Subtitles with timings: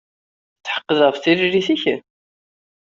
[0.55, 1.83] Tetḥeqqeḍ ɣef tririt-ik?